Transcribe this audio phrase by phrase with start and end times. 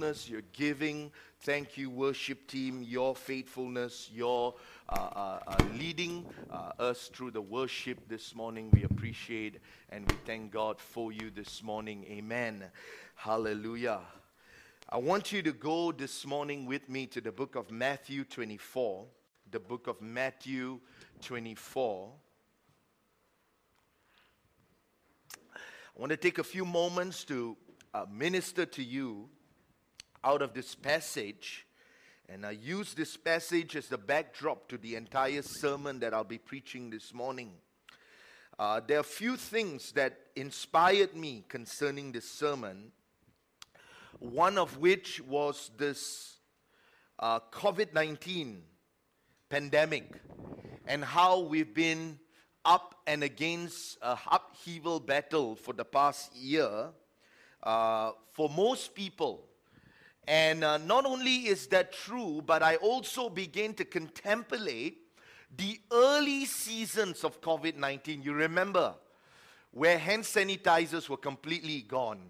[0.00, 1.12] faithfulness, your giving.
[1.40, 4.54] Thank you, worship team, your faithfulness, your
[4.88, 8.70] uh, uh, uh, leading uh, us through the worship this morning.
[8.72, 9.60] We appreciate
[9.90, 12.06] and we thank God for you this morning.
[12.08, 12.64] Amen.
[13.14, 14.00] Hallelujah.
[14.88, 19.04] I want you to go this morning with me to the book of Matthew 24.
[19.50, 20.80] The book of Matthew
[21.20, 22.08] 24.
[25.34, 27.54] I want to take a few moments to
[27.92, 29.28] uh, minister to you
[30.22, 31.66] out of this passage.
[32.28, 36.38] And I use this passage as the backdrop to the entire sermon that I'll be
[36.38, 37.52] preaching this morning.
[38.58, 42.92] Uh, there are a few things that inspired me concerning this sermon.
[44.18, 46.36] One of which was this
[47.18, 48.62] uh, COVID 19
[49.48, 50.12] pandemic
[50.86, 52.18] and how we've been
[52.64, 56.90] up and against a upheaval battle for the past year
[57.62, 59.49] uh, for most people.
[60.30, 64.98] And uh, not only is that true, but I also begin to contemplate
[65.56, 68.22] the early seasons of COVID 19.
[68.22, 68.94] You remember
[69.72, 72.20] where hand sanitizers were completely gone,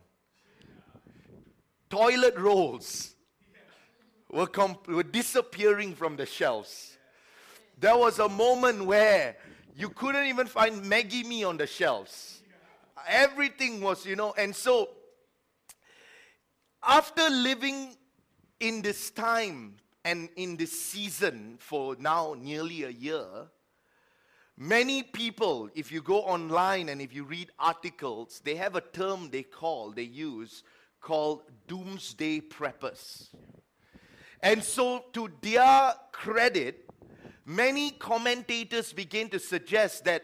[1.90, 3.16] toilet rolls
[4.30, 4.48] were,
[4.88, 6.96] were disappearing from the shelves.
[7.78, 9.36] There was a moment where
[9.76, 12.40] you couldn't even find Maggi Mee on the shelves.
[13.06, 14.88] Everything was, you know, and so
[16.82, 17.96] after living
[18.58, 23.26] in this time and in this season for now nearly a year,
[24.56, 29.30] many people, if you go online and if you read articles, they have a term
[29.30, 30.62] they call, they use,
[31.00, 33.28] called doomsday preppers.
[34.42, 36.88] And so, to their credit,
[37.44, 40.22] many commentators begin to suggest that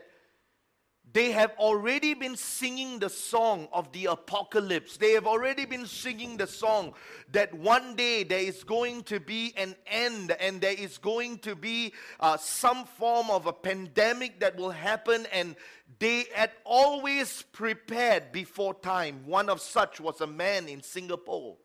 [1.17, 4.99] they have already been singing the song of the apocalypse.
[4.99, 6.93] They have already been singing the song
[7.33, 11.57] that one day there is going to be an end and there is going to
[11.57, 15.57] be uh, some form of a pandemic that will happen, and
[16.01, 19.23] they had always prepared before time.
[19.25, 21.57] One of such was a man in Singapore.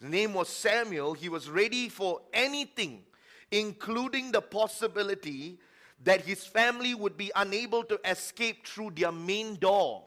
[0.00, 1.14] His name was Samuel.
[1.14, 3.02] He was ready for anything,
[3.50, 5.58] including the possibility
[6.04, 10.04] that his family would be unable to escape through their main door.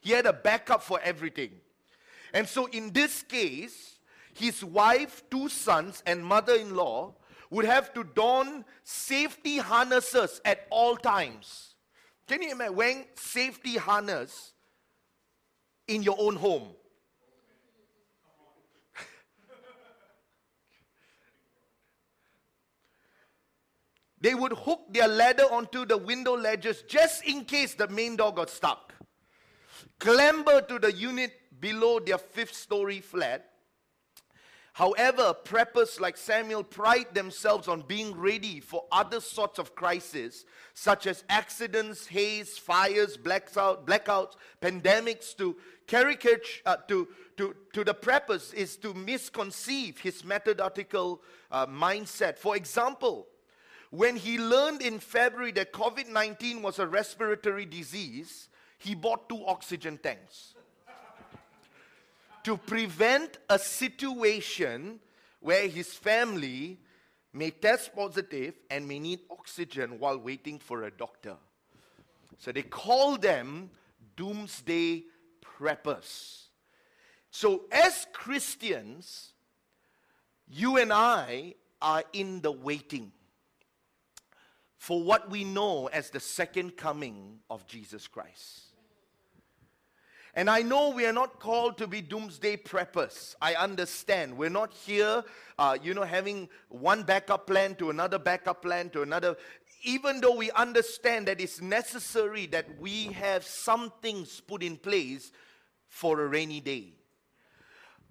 [0.00, 1.50] He had a backup for everything.
[2.32, 3.98] And so, in this case,
[4.34, 7.14] his wife, two sons, and mother in law
[7.50, 11.74] would have to don safety harnesses at all times.
[12.26, 14.52] Can you imagine wearing safety harness
[15.86, 16.68] in your own home?
[24.26, 28.34] They would hook their ladder onto the window ledges just in case the main door
[28.34, 28.92] got stuck.
[30.00, 33.48] Clamber to the unit below their fifth story flat.
[34.72, 40.44] However, preppers like Samuel pride themselves on being ready for other sorts of crises,
[40.74, 45.36] such as accidents, haze, fires, blackouts, blackouts pandemics.
[45.36, 51.22] To caricature uh, to, to, to the preppers is to misconceive his methodical
[51.52, 52.38] uh, mindset.
[52.38, 53.28] For example,
[53.96, 58.48] when he learned in February that COVID 19 was a respiratory disease,
[58.78, 60.54] he bought two oxygen tanks
[62.44, 65.00] to prevent a situation
[65.40, 66.78] where his family
[67.32, 71.36] may test positive and may need oxygen while waiting for a doctor.
[72.38, 73.70] So they call them
[74.14, 75.04] doomsday
[75.42, 76.42] preppers.
[77.30, 79.32] So, as Christians,
[80.48, 83.12] you and I are in the waiting
[84.86, 88.66] for what we know as the second coming of Jesus Christ.
[90.32, 93.34] And I know we are not called to be doomsday preppers.
[93.42, 94.38] I understand.
[94.38, 95.24] We're not here,
[95.58, 99.36] uh, you know, having one backup plan to another backup plan to another.
[99.82, 105.32] Even though we understand that it's necessary that we have some things put in place
[105.88, 106.92] for a rainy day.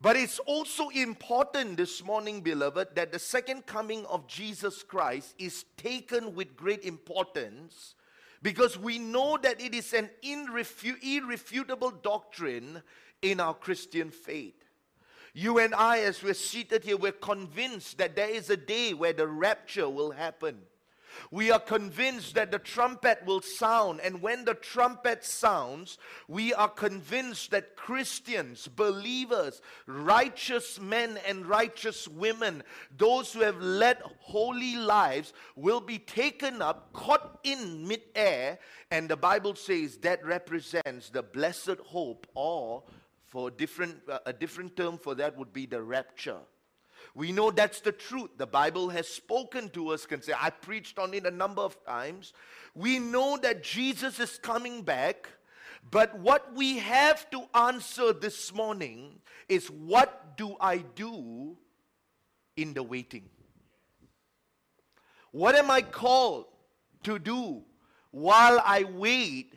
[0.05, 5.65] But it's also important this morning, beloved, that the second coming of Jesus Christ is
[5.77, 7.95] taken with great importance
[8.43, 12.83] because we know that it is an irrefutable doctrine
[13.23, 14.63] in our Christian faith.
[15.33, 19.13] You and I, as we're seated here, we're convinced that there is a day where
[19.13, 20.59] the rapture will happen.
[21.31, 25.97] We are convinced that the trumpet will sound, and when the trumpet sounds,
[26.27, 32.63] we are convinced that Christians, believers, righteous men and righteous women,
[32.97, 38.59] those who have led holy lives, will be taken up, caught in midair,
[38.91, 42.83] and the Bible says that represents the blessed hope or
[43.27, 46.39] for different, uh, a different term for that would be the rapture.
[47.15, 48.31] We know that's the truth.
[48.37, 50.05] The Bible has spoken to us.
[50.05, 52.33] Can say I preached on it a number of times.
[52.75, 55.29] We know that Jesus is coming back.
[55.89, 61.55] But what we have to answer this morning is what do I do
[62.57, 63.29] in the waiting?
[65.31, 66.45] What am I called
[67.03, 67.63] to do
[68.11, 69.53] while I wait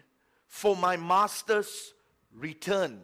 [0.47, 1.95] for my master's
[2.33, 3.01] return?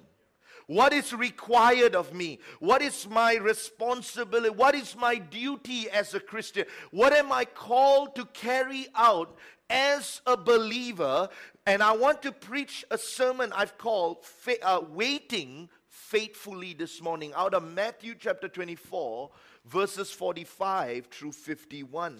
[0.67, 2.39] What is required of me?
[2.59, 4.51] What is my responsibility?
[4.51, 6.65] What is my duty as a Christian?
[6.91, 9.37] What am I called to carry out
[9.69, 11.29] as a believer?
[11.67, 17.33] And I want to preach a sermon I've called fa- uh, Waiting Faithfully this morning
[17.37, 19.31] out of Matthew chapter 24,
[19.65, 22.19] verses 45 through 51.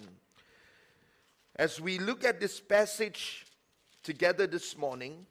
[1.55, 3.45] As we look at this passage
[4.03, 5.25] together this morning,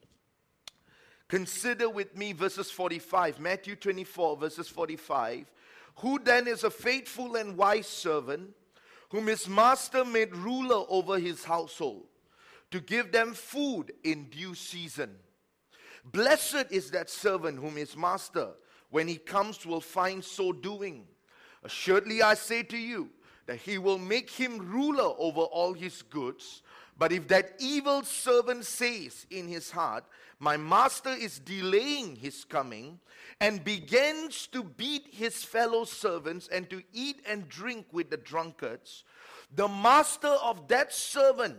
[1.29, 5.51] Consider with me verses 45, Matthew 24, verses 45.
[5.97, 8.51] Who then is a faithful and wise servant,
[9.11, 12.05] whom his master made ruler over his household,
[12.71, 15.15] to give them food in due season?
[16.05, 18.49] Blessed is that servant whom his master,
[18.91, 21.07] when he comes, will find so doing.
[21.63, 23.09] Assuredly, I say to you,
[23.47, 26.63] that he will make him ruler over all his goods.
[26.97, 30.05] But if that evil servant says in his heart,
[30.39, 33.01] My master is delaying his coming,
[33.41, 39.05] and begins to beat his fellow servants and to eat and drink with the drunkards,
[39.55, 41.57] the master of that servant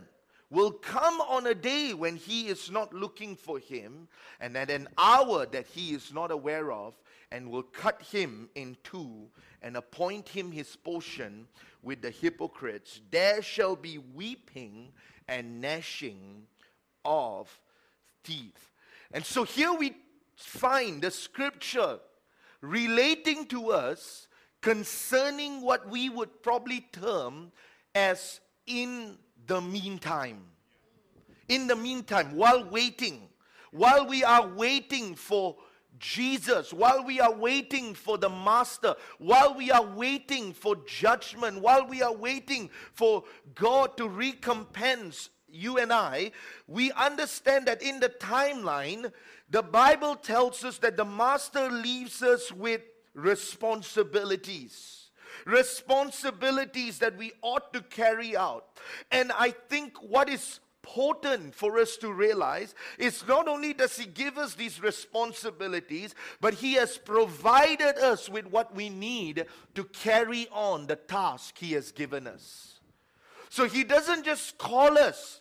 [0.48, 4.08] will come on a day when he is not looking for him,
[4.40, 6.94] and at an hour that he is not aware of,
[7.32, 9.28] and will cut him in two
[9.62, 11.48] and appoint him his portion
[11.82, 13.00] with the hypocrites.
[13.10, 14.92] There shall be weeping
[15.28, 16.46] and gnashing
[17.04, 17.60] of
[18.24, 18.70] teeth.
[19.12, 19.96] And so here we
[20.36, 21.98] find the scripture
[22.60, 24.28] relating to us
[24.60, 27.52] concerning what we would probably term
[27.94, 30.42] as in the meantime.
[31.48, 33.28] In the meantime, while waiting,
[33.70, 35.56] while we are waiting for
[35.98, 41.86] Jesus, while we are waiting for the Master, while we are waiting for judgment, while
[41.86, 46.32] we are waiting for God to recompense you and I,
[46.66, 49.12] we understand that in the timeline,
[49.48, 52.82] the Bible tells us that the Master leaves us with
[53.14, 55.06] responsibilities
[55.44, 58.66] responsibilities that we ought to carry out.
[59.10, 64.06] And I think what is important for us to realize is not only does He
[64.06, 70.48] give us these responsibilities, but He has provided us with what we need to carry
[70.52, 72.80] on the task He has given us.
[73.48, 75.40] So He doesn't just call us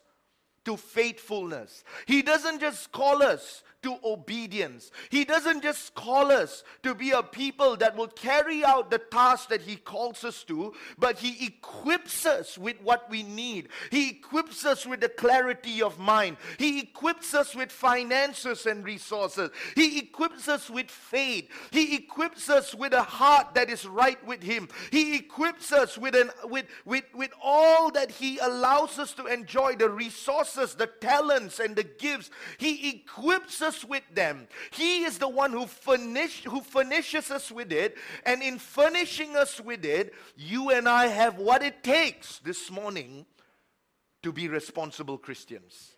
[0.66, 4.90] to faithfulness, He doesn't just call us to obedience.
[5.12, 9.50] He doesn't just call us to be a people that will carry out the task
[9.50, 13.70] that He calls us to, but He equips us with what we need.
[13.92, 16.38] He equips us with the clarity of mind.
[16.58, 19.52] He equips us with finances and resources.
[19.76, 21.48] He equips us with faith.
[21.70, 24.68] He equips us with a heart that is right with Him.
[24.90, 29.76] He equips us with, an, with, with, with all that He allows us to enjoy
[29.76, 32.32] the resources, the talents, and the gifts.
[32.58, 34.48] He equips us us with them.
[34.72, 37.98] He is the one who, who furnishes us with it.
[38.26, 43.26] And in furnishing us with it, you and I have what it takes this morning
[44.24, 45.92] to be responsible Christians.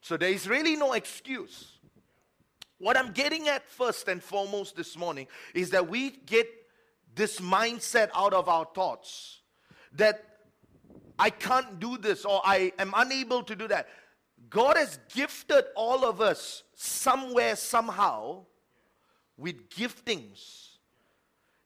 [0.00, 1.72] So there is really no excuse.
[2.78, 6.46] What I'm getting at first and foremost this morning is that we get
[7.14, 9.40] this mindset out of our thoughts
[9.94, 10.22] that
[11.18, 13.88] I can't do this or I am unable to do that.
[14.50, 18.44] God has gifted all of us somewhere, somehow,
[19.36, 20.68] with giftings.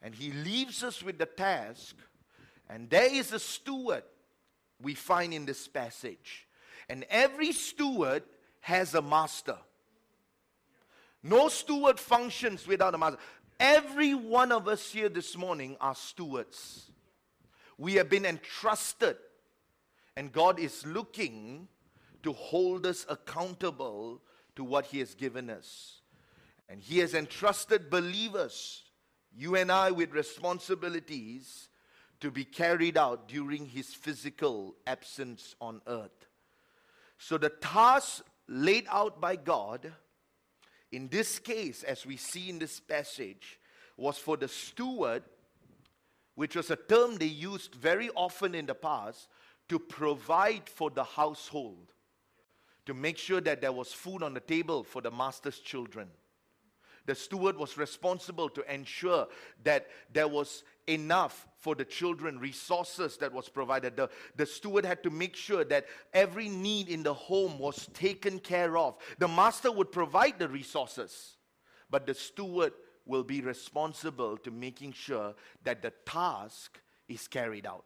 [0.03, 1.97] And He leaves us with the task.
[2.69, 4.05] And there is a steward
[4.81, 6.47] we find in this passage.
[6.89, 8.23] And every steward
[8.61, 9.57] has a master.
[11.23, 13.19] No steward functions without a master.
[13.59, 16.91] Every one of us here this morning are stewards.
[17.77, 19.17] We have been entrusted,
[20.17, 21.69] and God is looking
[22.23, 24.21] to hold us accountable
[24.57, 26.01] to what He has given us.
[26.69, 28.83] And He has entrusted believers,
[29.37, 31.69] you and I, with responsibilities
[32.21, 36.27] to be carried out during His physical absence on earth.
[37.19, 39.93] So the task laid out by God,
[40.91, 43.61] in this case, as we see in this passage,
[43.97, 45.23] was for the steward,
[46.35, 49.29] which was a term they used very often in the past,
[49.69, 51.93] to provide for the household
[52.89, 56.09] to make sure that there was food on the table for the master's children.
[57.05, 59.29] The steward was responsible to ensure
[59.63, 63.95] that there was enough for the children, resources that was provided.
[63.95, 68.39] The, the steward had to make sure that every need in the home was taken
[68.39, 68.97] care of.
[69.19, 71.37] The master would provide the resources,
[71.91, 72.73] but the steward
[73.05, 77.85] will be responsible to making sure that the task is carried out.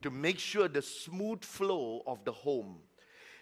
[0.00, 2.78] To make sure the smooth flow of the home.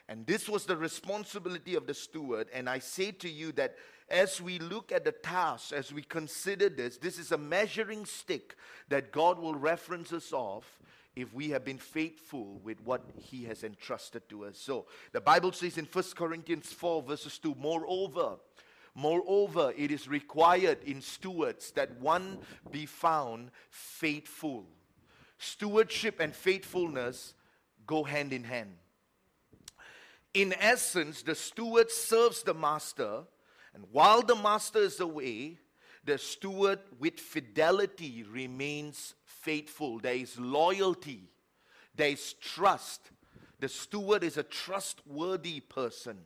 [0.09, 2.49] And this was the responsibility of the steward.
[2.55, 3.77] And I say to you that
[4.09, 8.57] as we look at the task, as we consider this, this is a measuring stick
[8.89, 10.79] that God will reference us off
[11.15, 14.57] if we have been faithful with what he has entrusted to us.
[14.57, 18.37] So the Bible says in 1 Corinthians 4, verses 2, moreover,
[18.95, 22.39] moreover, it is required in stewards that one
[22.71, 24.65] be found faithful.
[25.39, 27.35] Stewardship and faithfulness
[27.87, 28.75] go hand in hand.
[30.39, 33.25] In essence, the steward serves the master
[33.75, 35.59] and while the master is away,
[36.05, 39.99] the steward with fidelity remains faithful.
[39.99, 41.29] There is loyalty,
[41.97, 43.11] there is trust.
[43.59, 46.19] The steward is a trustworthy person.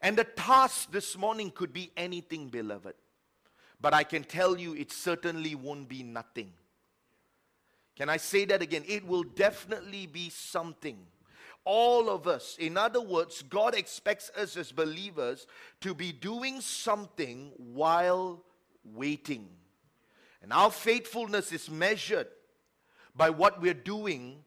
[0.00, 2.94] And the task this morning could be anything, beloved.
[3.78, 6.50] But I can tell you, it certainly won't be nothing.
[7.94, 8.84] Can I say that again?
[8.88, 10.96] It will definitely be something
[11.68, 12.56] all of us.
[12.58, 15.46] In other words, God expects us as believers
[15.82, 18.42] to be doing something while
[18.82, 19.50] waiting.
[20.42, 22.28] And our faithfulness is measured
[23.14, 24.38] by what we're doing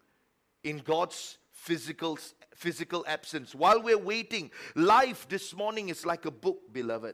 [0.64, 2.18] in God's physical,
[2.56, 3.54] physical absence.
[3.54, 7.14] While we're waiting, life this morning is like a book, beloved.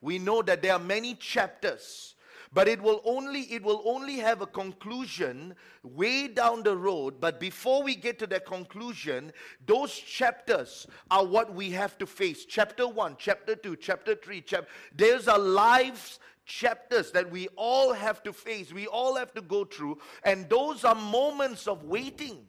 [0.00, 2.14] We know that there are many chapters
[2.52, 7.20] but it will only it will only have a conclusion way down the road.
[7.20, 9.32] But before we get to that conclusion
[9.66, 12.44] those chapters are what we have to face.
[12.44, 18.22] Chapter 1 chapter 2 chapter 3 chapter there's a lives chapters that we all have
[18.22, 19.98] to face we all have to go through.
[20.24, 22.46] And those are moments of waiting.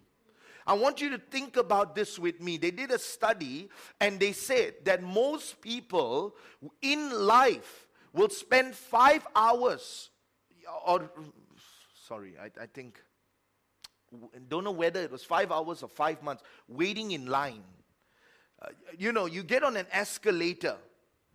[0.65, 2.57] I want you to think about this with me.
[2.57, 6.35] They did a study and they said that most people
[6.83, 10.09] in life will spend five hours,
[10.85, 11.09] or
[12.07, 13.01] sorry, I, I think,
[14.47, 17.63] don't know whether it was five hours or five months, waiting in line.
[18.61, 20.75] Uh, you know, you get on an escalator,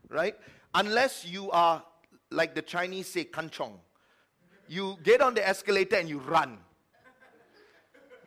[0.09, 0.37] right?
[0.75, 1.83] Unless you are,
[2.31, 3.78] like the Chinese say, kanchong.
[4.69, 6.59] You get on the escalator and you run.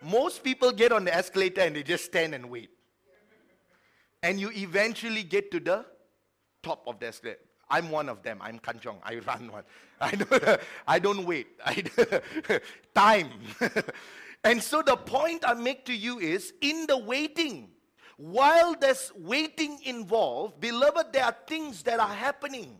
[0.02, 2.70] Most people get on the escalator and they just stand and wait.
[4.22, 5.84] And you eventually get to the
[6.62, 7.40] top of the escalator.
[7.70, 8.38] I'm one of them.
[8.40, 8.98] I'm Kanchong.
[9.02, 9.64] I run one.
[10.00, 11.48] I don't, I don't wait.
[11.64, 11.82] I,
[12.94, 13.30] time.
[14.44, 17.70] and so the point I make to you is in the waiting,
[18.16, 22.76] while there's waiting involved, beloved, there are things that are happening.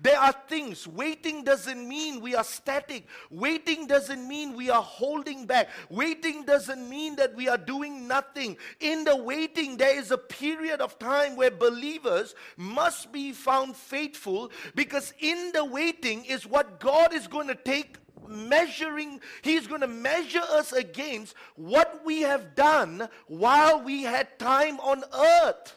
[0.00, 0.86] There are things.
[0.86, 3.08] Waiting doesn't mean we are static.
[3.30, 5.70] Waiting doesn't mean we are holding back.
[5.90, 8.56] Waiting doesn't mean that we are doing nothing.
[8.78, 14.52] In the waiting, there is a period of time where believers must be found faithful
[14.76, 17.96] because in the waiting is what God is going to take
[18.28, 24.78] measuring, He's going to measure us against what we have done while we had time
[24.78, 25.76] on earth.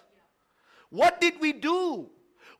[0.89, 2.09] What did we do?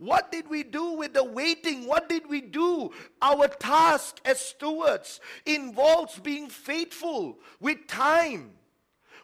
[0.01, 1.86] What did we do with the waiting?
[1.86, 2.89] What did we do?
[3.22, 8.50] Our task as stewards involves being faithful with time,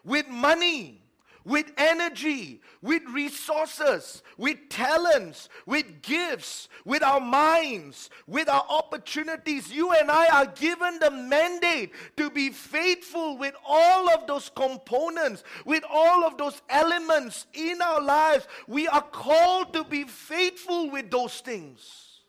[0.04, 1.02] with money,
[1.48, 9.72] with energy, with resources, with talents, with gifts, with our minds, with our opportunities.
[9.72, 15.42] You and I are given the mandate to be faithful with all of those components,
[15.64, 18.46] with all of those elements in our lives.
[18.66, 22.20] We are called to be faithful with those things.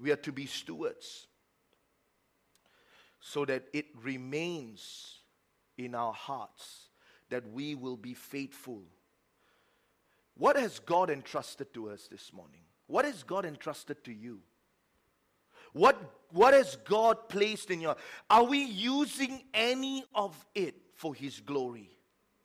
[0.00, 1.28] We are to be stewards
[3.20, 5.20] so that it remains
[5.76, 6.88] in our hearts
[7.30, 8.82] that we will be faithful.
[10.36, 12.60] What has God entrusted to us this morning?
[12.86, 14.40] What has God entrusted to you?
[15.72, 16.00] What,
[16.30, 17.96] what has God placed in your
[18.30, 21.90] Are we using any of it for His glory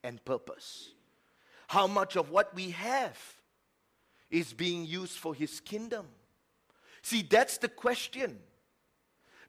[0.04, 0.92] and purpose?
[1.68, 3.20] How much of what we have
[4.32, 6.08] is being used for His kingdom?
[7.02, 8.40] See, that's the question.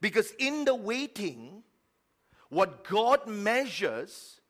[0.00, 1.62] Because in the waiting,
[2.50, 4.40] what God measures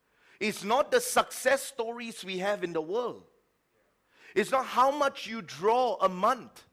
[0.40, 3.24] is not the success stories we have in the world.
[4.34, 6.64] It's not how much you draw a month.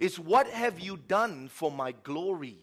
[0.00, 2.58] It's what have you done for my glory.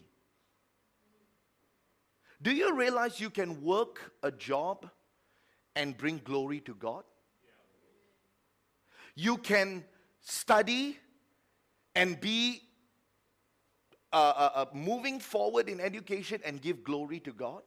[2.42, 4.90] Do you realize you can work a job
[5.76, 7.04] and bring glory to God?
[9.14, 9.84] You can
[10.20, 10.98] study
[11.94, 12.62] and be
[14.12, 17.62] uh, uh, uh, moving forward in education and give glory to God?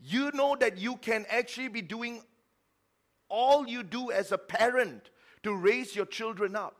[0.00, 2.22] You know that you can actually be doing
[3.28, 5.10] all you do as a parent
[5.42, 6.76] to raise your children up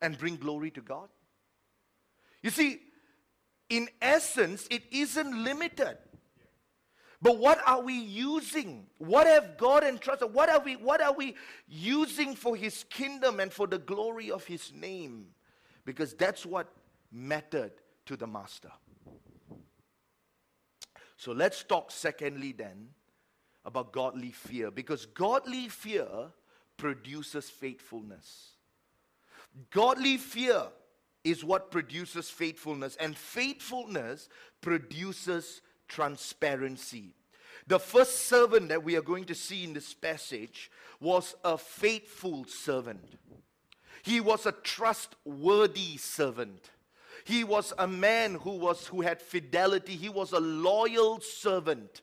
[0.00, 1.08] and bring glory to God?
[2.42, 2.80] You see,
[3.68, 5.96] in essence, it isn't limited.
[7.22, 8.86] But what are we using?
[8.98, 10.34] What have God entrusted?
[10.34, 11.36] What are we what are we
[11.68, 15.26] using for his kingdom and for the glory of his name?
[15.84, 16.66] Because that's what
[17.12, 17.72] mattered
[18.06, 18.72] to the master.
[21.22, 22.88] So let's talk secondly then
[23.64, 26.08] about godly fear because godly fear
[26.76, 28.54] produces faithfulness.
[29.70, 30.64] Godly fear
[31.22, 34.28] is what produces faithfulness, and faithfulness
[34.62, 37.14] produces transparency.
[37.68, 42.46] The first servant that we are going to see in this passage was a faithful
[42.46, 43.12] servant.
[44.02, 46.70] He was a trustworthy servant.
[47.24, 49.96] He was a man who was who had fidelity.
[49.96, 52.02] He was a loyal servant.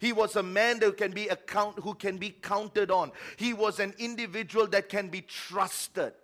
[0.00, 3.12] He was a man that can be account, who can be counted on.
[3.36, 6.14] He was an individual that can be trusted.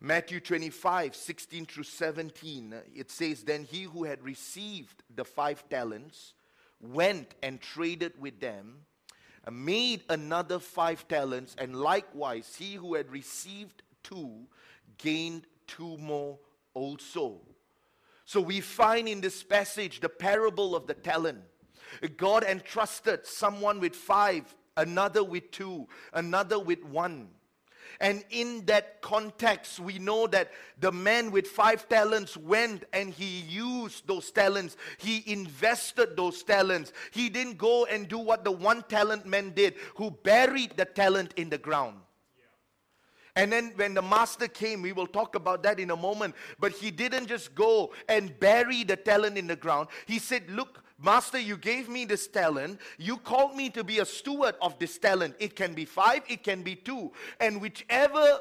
[0.00, 6.32] Matthew 25, 16 through 17, it says, Then he who had received the five talents
[6.80, 8.86] went and traded with them,
[9.50, 14.46] made another five talents, and likewise he who had received two
[14.96, 16.38] gained two more
[16.74, 17.40] also.
[18.24, 21.40] So we find in this passage the parable of the talent.
[22.16, 27.28] God entrusted someone with five, another with two, another with one.
[28.00, 33.40] And in that context, we know that the man with five talents went and he
[33.40, 34.76] used those talents.
[34.98, 36.92] He invested those talents.
[37.10, 41.34] He didn't go and do what the one talent man did, who buried the talent
[41.36, 41.96] in the ground.
[43.40, 46.34] And then when the master came, we will talk about that in a moment.
[46.58, 49.88] But he didn't just go and bury the talent in the ground.
[50.04, 52.78] He said, Look, Master, you gave me this talent.
[52.98, 55.36] You called me to be a steward of this talent.
[55.38, 57.12] It can be five, it can be two.
[57.40, 58.40] And whichever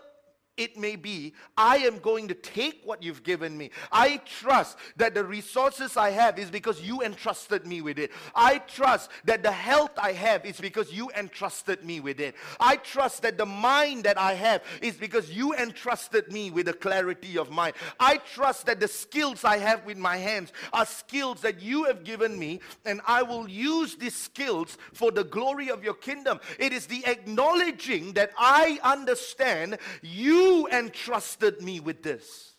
[0.60, 3.72] it may be, I am going to take what you've given me.
[3.94, 8.12] I trust that the resources I have is because you entrusted me with it.
[8.36, 12.36] I trust that the health I have is because you entrusted me with it.
[12.60, 16.74] I trust that the mind that I have is because you entrusted me with the
[16.74, 17.76] clarity of mind.
[17.98, 22.04] I trust that the skills I have with my hands are skills that you have
[22.04, 26.42] given me, and I will use these skills for the glory of your kingdom.
[26.58, 32.54] It is the acknowledging that I understand you you entrusted me with this.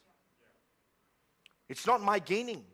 [1.68, 2.64] It's not my gaining.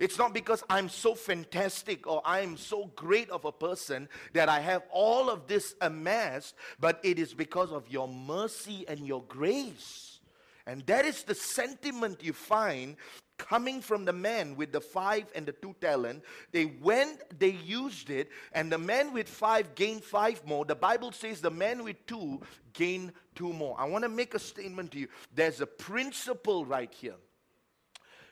[0.00, 4.60] It's not because I'm so fantastic or I'm so great of a person that I
[4.60, 10.20] have all of this amassed, but it is because of your mercy and your grace.
[10.66, 12.96] And that is the sentiment you find
[13.36, 16.22] coming from the man with the five and the two talent.
[16.52, 20.64] They went, they used it, and the man with five gained five more.
[20.64, 22.40] The Bible says the man with two
[22.72, 23.76] gained two more.
[23.78, 25.08] I want to make a statement to you.
[25.34, 27.16] There's a principle right here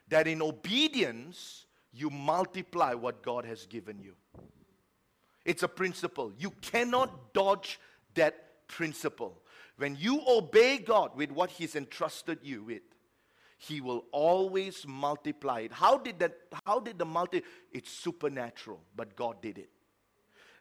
[0.09, 4.15] that in obedience, you multiply what God has given you.
[5.45, 6.33] It's a principle.
[6.39, 7.81] You cannot dodge
[8.15, 9.43] that principle.
[9.77, 12.83] When you obey God with what He's entrusted you with,
[13.63, 15.73] he will always multiply it.
[15.73, 16.35] How did that
[16.65, 19.69] how did the multi it's supernatural, but God did it.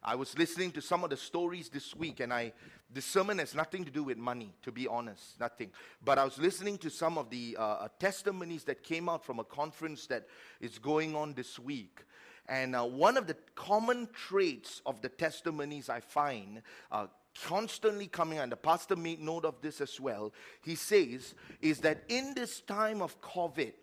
[0.01, 2.53] I was listening to some of the stories this week, and I
[2.91, 5.71] the sermon has nothing to do with money, to be honest, nothing.
[6.03, 9.39] But I was listening to some of the uh, uh testimonies that came out from
[9.39, 10.25] a conference that
[10.59, 12.01] is going on this week.
[12.47, 17.07] And uh, one of the common traits of the testimonies I find uh,
[17.45, 20.33] constantly coming, and the pastor made note of this as well.
[20.63, 23.73] He says, is that in this time of COVID,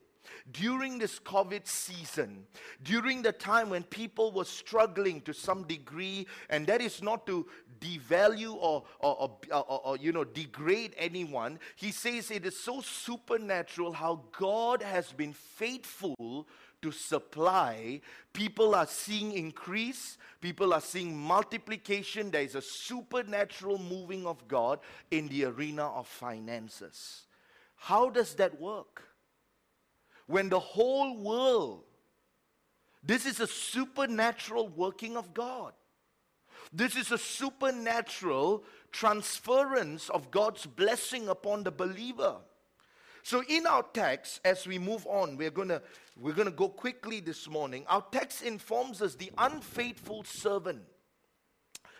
[0.52, 2.46] during this COVID season,
[2.82, 7.46] during the time when people were struggling to some degree, and that is not to
[7.80, 13.92] devalue or, or, or, or, you know degrade anyone, he says it is so supernatural
[13.92, 16.46] how God has been faithful
[16.82, 18.00] to supply.
[18.32, 22.30] People are seeing increase, people are seeing multiplication.
[22.30, 27.26] There is a supernatural moving of God in the arena of finances.
[27.76, 29.02] How does that work?
[30.26, 31.84] When the whole world,
[33.02, 35.72] this is a supernatural working of God.
[36.72, 42.36] This is a supernatural transference of God's blessing upon the believer.
[43.22, 45.82] So in our text, as we move on, we're to
[46.18, 47.84] we're to go quickly this morning.
[47.88, 50.82] Our text informs us the unfaithful servant,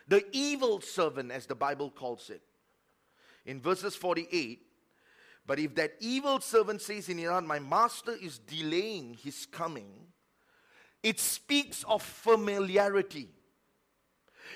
[0.08, 2.42] the evil servant, as the Bible calls it.
[3.44, 4.65] in verses 48.
[5.46, 9.88] But if that evil servant says in his heart, My master is delaying his coming,
[11.02, 13.28] it speaks of familiarity.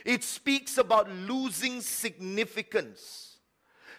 [0.05, 3.38] It speaks about losing significance.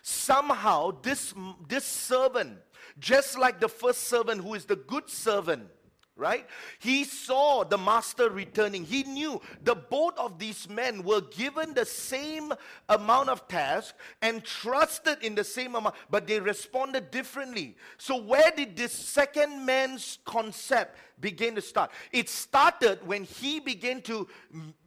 [0.02, 1.34] Somehow, this,
[1.68, 2.58] this servant,
[2.98, 5.68] just like the first servant who is the good servant,
[6.16, 6.46] right?
[6.80, 8.84] He saw the master returning.
[8.84, 12.54] He knew the both of these men were given the same
[12.90, 17.76] amount of task and trusted in the same amount, but they responded differently.
[17.98, 21.92] So, where did this second man's concept begin to start?
[22.12, 24.28] It started when he began to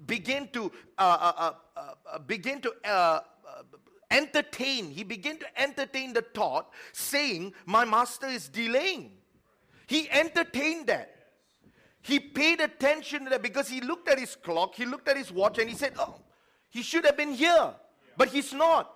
[0.06, 1.80] begin to uh, uh, uh,
[2.12, 2.72] uh begin to.
[2.84, 3.62] Uh, uh,
[4.10, 9.10] entertain, he began to entertain the thought saying, My master is delaying.
[9.87, 11.13] He entertained that.
[12.04, 15.32] He paid attention to that because he looked at his clock, he looked at his
[15.32, 16.20] watch, and he said, Oh,
[16.68, 17.72] he should have been here,
[18.18, 18.94] but he's not.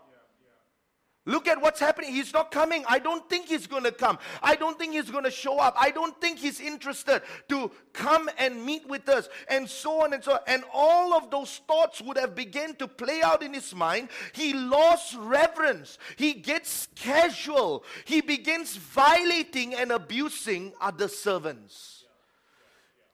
[1.24, 2.12] Look at what's happening.
[2.12, 2.84] He's not coming.
[2.86, 4.18] I don't think he's going to come.
[4.42, 5.74] I don't think he's going to show up.
[5.78, 10.22] I don't think he's interested to come and meet with us, and so on and
[10.22, 10.40] so on.
[10.46, 14.10] And all of those thoughts would have begun to play out in his mind.
[14.34, 15.96] He lost reverence.
[16.16, 17.84] He gets casual.
[18.04, 21.97] He begins violating and abusing other servants.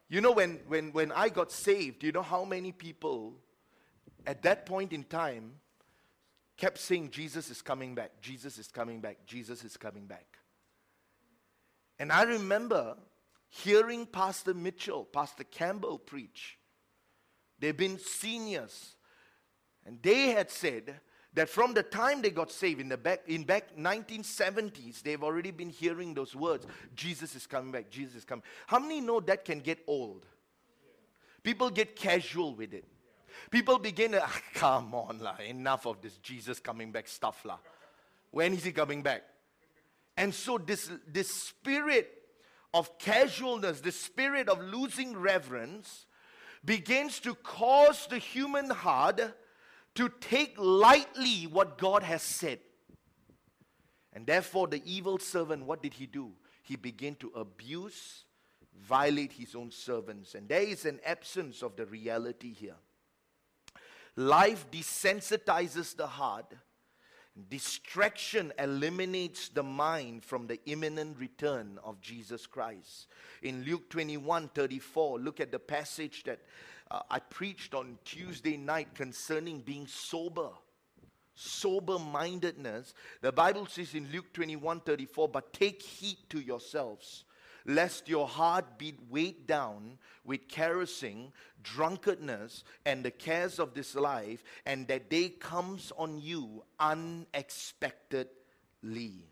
[0.07, 3.33] You know, when, when, when I got saved, you know how many people
[4.27, 5.53] at that point in time
[6.57, 10.25] kept saying, Jesus is coming back, Jesus is coming back, Jesus is coming back.
[11.97, 12.97] And I remember
[13.49, 16.57] hearing Pastor Mitchell, Pastor Campbell preach.
[17.59, 18.95] They've been seniors.
[19.85, 20.99] And they had said
[21.35, 25.51] that from the time they got saved in the back in back 1970s they've already
[25.51, 28.43] been hearing those words jesus is coming back jesus is coming.
[28.67, 30.25] How many know that can get old?
[31.43, 32.85] People get casual with it.
[33.51, 37.57] People begin to ah, come on la, enough of this jesus coming back stuff la.
[38.31, 39.23] when is he coming back?
[40.17, 42.11] And so this this spirit
[42.73, 46.05] of casualness the spirit of losing reverence
[46.63, 49.21] begins to cause the human heart
[49.95, 52.59] to take lightly what God has said.
[54.13, 56.31] And therefore, the evil servant, what did he do?
[56.63, 58.23] He began to abuse,
[58.87, 60.35] violate his own servants.
[60.35, 62.75] And there is an absence of the reality here.
[64.15, 66.53] Life desensitizes the heart.
[67.49, 73.07] Distraction eliminates the mind from the imminent return of Jesus Christ.
[73.43, 76.39] In Luke 21 34, look at the passage that
[76.89, 80.49] uh, I preached on Tuesday night concerning being sober.
[81.33, 82.93] Sober mindedness.
[83.19, 87.24] The Bible says in Luke 21 34, but take heed to yourselves,
[87.65, 91.31] lest your heart be weighed down with carousing,
[91.63, 99.25] drunkenness, and the cares of this life, and that day comes on you unexpectedly.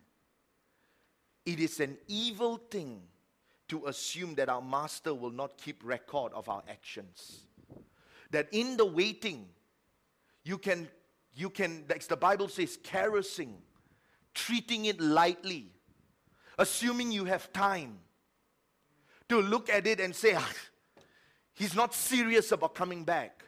[1.46, 3.02] It is an evil thing
[3.68, 7.42] to assume that our master will not keep record of our actions.
[8.32, 9.48] That in the waiting,
[10.44, 10.88] you can,
[11.36, 13.58] you can, as the Bible says, carousing,
[14.34, 15.68] treating it lightly,
[16.58, 18.00] assuming you have time
[19.30, 20.52] to look at it and say, ah,
[21.54, 23.44] he's not serious about coming back.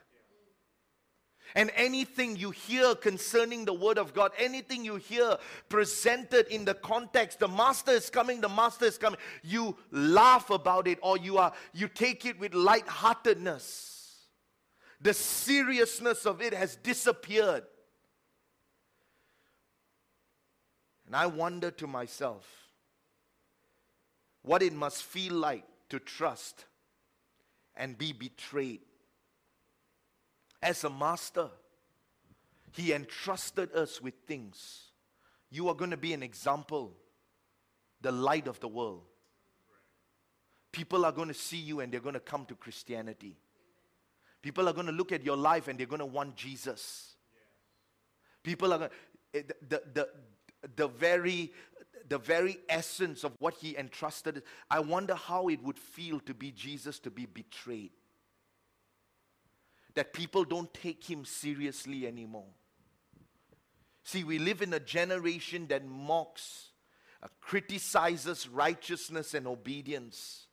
[1.54, 5.38] And anything you hear concerning the Word of God, anything you hear
[5.70, 10.88] presented in the context, the Master is coming, the Master is coming, you laugh about
[10.88, 14.26] it or you, are, you take it with lightheartedness.
[15.00, 17.64] The seriousness of it has disappeared.
[21.06, 22.65] And I wonder to myself
[24.46, 26.66] what it must feel like to trust
[27.76, 28.82] and be betrayed
[30.66, 31.50] as a master,
[32.72, 34.86] He entrusted us with things.
[35.52, 36.94] You are going to be an example,
[38.02, 39.04] the light of the world.
[40.72, 43.38] People are going to see you and they're going to come to Christianity.
[44.42, 47.16] People are going to look at your life and they're going to want Jesus.
[48.44, 50.10] People are going to, eh, the, the,
[50.76, 51.54] the, very
[52.08, 54.44] the very essence of what he entrusted.
[54.70, 57.92] I wonder how it would feel to be Jesus to be betrayed
[59.96, 62.48] that people don't take him seriously anymore.
[64.04, 66.70] See, we live in a generation that mocks,
[67.24, 70.48] uh, criticizes righteousness and obedience.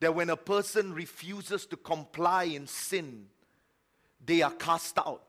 [0.00, 3.26] That when a person refuses to comply in sin,
[4.24, 5.22] they are cast out.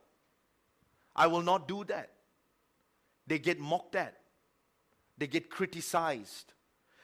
[1.16, 2.12] I will not do that.
[3.28, 4.18] They get mocked at,
[5.20, 6.54] they get criticized,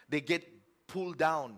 [0.10, 0.44] they get
[0.88, 1.58] pulled down.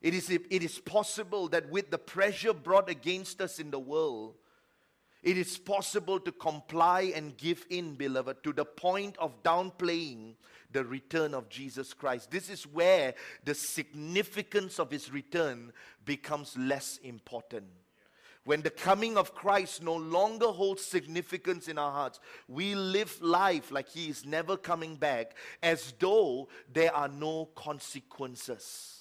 [0.00, 4.36] It is, it is possible that with the pressure brought against us in the world,
[5.22, 10.34] It is possible to comply and give in, beloved, to the point of downplaying
[10.70, 12.30] the return of Jesus Christ.
[12.30, 13.14] This is where
[13.44, 15.72] the significance of his return
[16.04, 17.66] becomes less important.
[18.48, 23.70] When the coming of Christ no longer holds significance in our hearts, we live life
[23.70, 28.97] like he is never coming back, as though there are no consequences.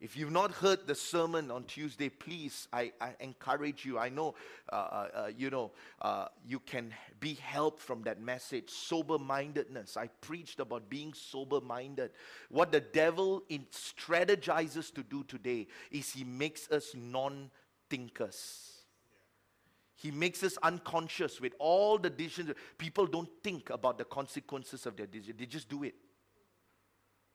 [0.00, 3.98] If you've not heard the sermon on Tuesday, please, I, I encourage you.
[3.98, 4.34] I know,
[4.72, 8.70] uh, uh, uh you know, uh, you can be helped from that message.
[8.70, 9.98] Sober-mindedness.
[9.98, 12.12] I preached about being sober-minded.
[12.48, 18.70] What the devil strategizes to do today is he makes us non-thinkers.
[19.96, 22.56] He makes us unconscious with all the decisions.
[22.78, 25.34] People don't think about the consequences of their decision.
[25.38, 25.94] They just do it.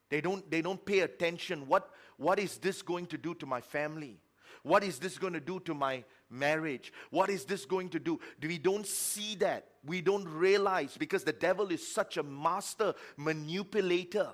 [0.10, 1.68] They don't, they don't pay attention.
[1.68, 4.20] What, what is this going to do to my family?
[4.64, 6.92] What is this going to do to my marriage?
[7.12, 8.20] What is this going to do?
[8.42, 9.68] We don't see that.
[9.86, 14.30] We don't realize because the devil is such a master manipulator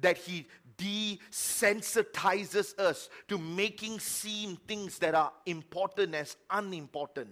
[0.00, 0.46] that he
[0.76, 7.30] desensitizes us to making seem things that are important as unimportant.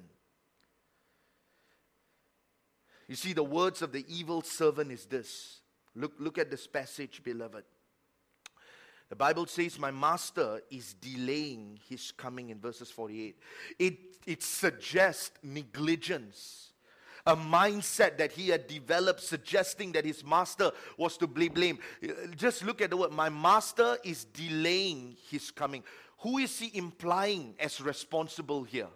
[3.07, 5.61] You see, the words of the evil servant is this
[5.97, 7.65] Look, look at this passage, beloved.
[9.09, 13.39] The Bible says, My master is delaying his coming in verses 48.
[13.79, 16.73] It, it suggests negligence,
[17.27, 21.79] a mindset that he had developed, suggesting that his master was to be blamed.
[22.03, 25.85] Uh, just look at the word, My master is delaying his coming.
[26.19, 28.89] Who is he implying as responsible here?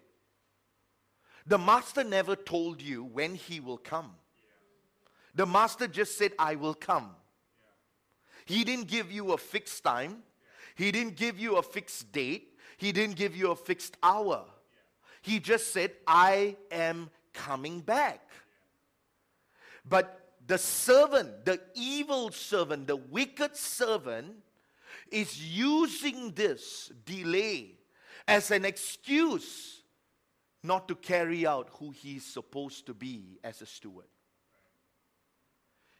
[1.46, 4.10] The master never told you when he will come.
[5.34, 7.10] The master just said, I will come.
[8.46, 10.22] He didn't give you a fixed time.
[10.74, 12.56] He didn't give you a fixed date.
[12.76, 14.44] He didn't give you a fixed hour.
[15.22, 18.20] He just said, I am coming back.
[19.86, 24.36] But the servant, the evil servant, the wicked servant,
[25.10, 27.72] is using this delay
[28.26, 29.82] as an excuse
[30.62, 34.06] not to carry out who he's supposed to be as a steward.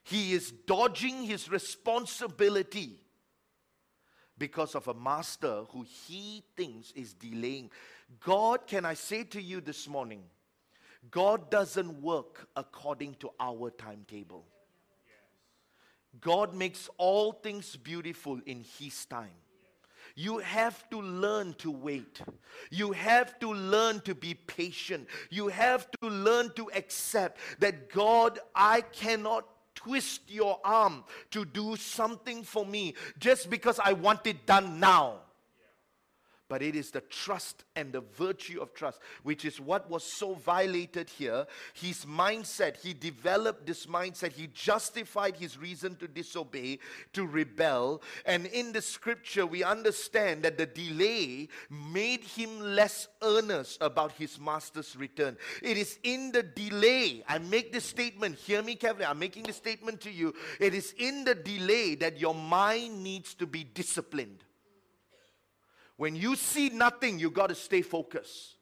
[0.08, 2.98] He is dodging his responsibility
[4.38, 7.70] because of a master who he thinks is delaying.
[8.20, 10.22] God, can I say to you this morning,
[11.10, 14.46] God doesn't work according to our timetable.
[16.22, 19.36] God makes all things beautiful in His time.
[20.16, 22.22] You have to learn to wait.
[22.70, 25.06] You have to learn to be patient.
[25.28, 29.44] You have to learn to accept that God, I cannot
[29.88, 35.20] twist your arm to do something for me just because I want it done now
[36.48, 40.34] but it is the trust and the virtue of trust, which is what was so
[40.34, 41.46] violated here.
[41.74, 46.78] His mindset, he developed this mindset, he justified his reason to disobey,
[47.12, 48.02] to rebel.
[48.24, 54.40] And in the scripture, we understand that the delay made him less earnest about his
[54.40, 55.36] master's return.
[55.62, 59.56] It is in the delay, I make this statement, hear me carefully, I'm making this
[59.56, 60.34] statement to you.
[60.58, 64.44] It is in the delay that your mind needs to be disciplined.
[65.98, 68.54] When you see nothing, you got to stay focused.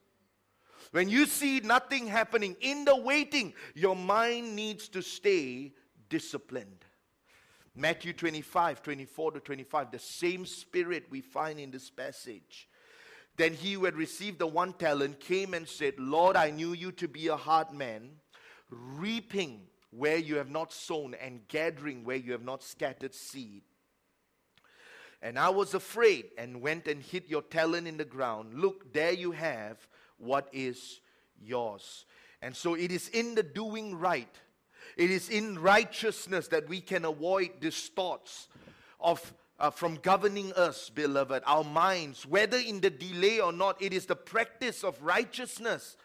[0.91, 5.75] When you see nothing happening in the waiting, your mind needs to stay
[6.09, 6.85] disciplined.
[7.75, 12.71] Matthew 25, 24 to 25, the same spirit we find in this passage.
[13.37, 16.91] Then he who had received the one talent came and said, Lord, I knew you
[16.93, 18.13] to be a hard man,
[18.71, 23.63] reaping where you have not sown and gathering where you have not scattered seed.
[25.27, 28.55] And I was afraid and went and hid your talent in the ground.
[28.55, 29.77] Look, there you have
[30.19, 31.01] what is
[31.43, 32.05] yours.
[32.41, 34.33] And so it is in the doing right,
[34.97, 38.47] it is in righteousness that we can avoid these thoughts
[39.01, 39.35] of.
[39.59, 44.05] Uh, from governing us, beloved, our minds, whether in the delay or not, it is
[44.05, 45.97] the practice of righteousness.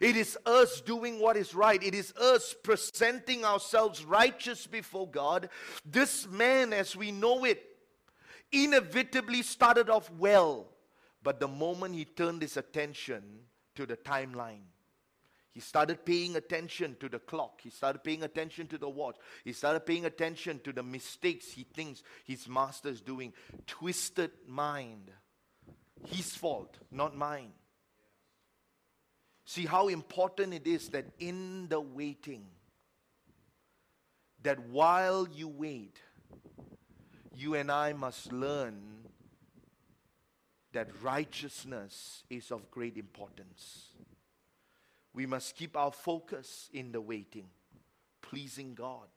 [0.00, 1.80] It is us doing what is right.
[1.80, 5.48] It is us presenting ourselves righteous before God.
[5.84, 7.67] This man, as we know it,
[8.52, 10.68] inevitably started off well,
[11.22, 13.22] but the moment he turned his attention
[13.74, 14.64] to the timeline,
[15.52, 17.60] he started paying attention to the clock.
[17.60, 19.16] He started paying attention to the watch.
[19.44, 23.32] He started paying attention to the mistakes he thinks his master is doing.
[23.66, 25.10] Twisted mind.
[26.06, 27.50] His fault, not mine.
[29.44, 32.46] See how important it is that in the waiting,
[34.42, 35.98] that while you wait,
[37.38, 38.80] you and I must learn
[40.72, 43.92] that righteousness is of great importance.
[45.14, 47.48] we must keep our focus in the waiting,
[48.22, 49.08] pleasing God,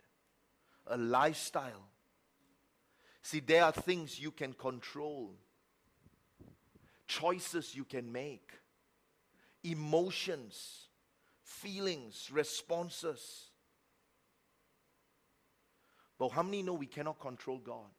[0.88, 1.90] a lifestyle.
[3.22, 5.36] See, there are things you can control,
[7.08, 8.52] choices you can make,
[9.64, 10.88] emotions,
[11.44, 13.52] feelings, responses.
[16.18, 17.92] But how many know we cannot control God?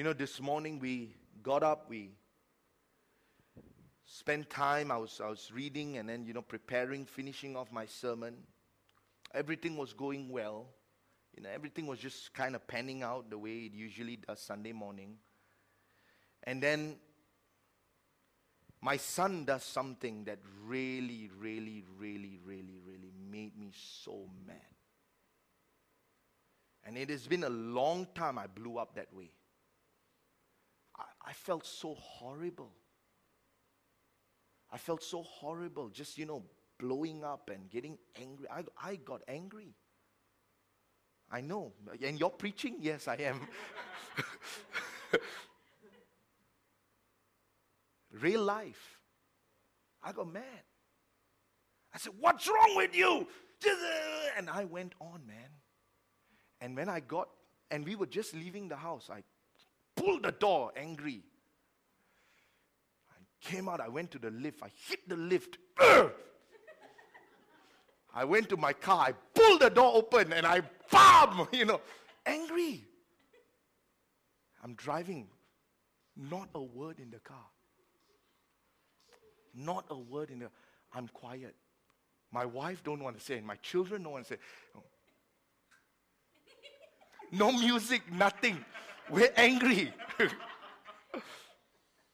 [0.00, 2.12] You know, this morning we got up, we
[4.06, 7.84] spent time, I was, I was reading and then, you know, preparing, finishing off my
[7.84, 8.34] sermon.
[9.34, 10.68] Everything was going well.
[11.36, 14.72] You know, everything was just kind of panning out the way it usually does Sunday
[14.72, 15.16] morning.
[16.44, 16.96] And then
[18.80, 24.56] my son does something that really, really, really, really, really made me so mad.
[26.86, 29.32] And it has been a long time I blew up that way.
[31.26, 32.72] I, felt so horrible.
[34.72, 36.44] I felt so horrible, just, you know,
[36.78, 38.46] blowing up and getting angry.
[38.50, 39.74] I, I got angry.
[41.30, 41.72] I know.
[42.02, 42.76] And you're preaching?
[42.80, 43.40] Yes, I am.
[48.12, 48.98] Real life.
[50.02, 50.64] I got mad.
[51.94, 53.26] I said, What's wrong with you?
[54.36, 55.50] And I went on, man.
[56.60, 57.28] And when I got,
[57.70, 59.22] and we were just leaving the house, I
[60.00, 61.22] pulled the door angry
[63.10, 65.58] I came out, I went to the lift, I hit the lift.
[68.12, 71.80] I went to my car, I pulled the door open, and I bam, you know,
[72.26, 72.84] angry.
[74.62, 75.28] I'm driving,
[76.16, 77.46] not a word in the car.
[79.54, 80.50] Not a word in the
[80.92, 81.54] I'm quiet.
[82.32, 84.40] My wife don't want to say, and my children don't want to say.
[87.32, 88.64] No music, nothing.
[89.08, 89.92] We're angry.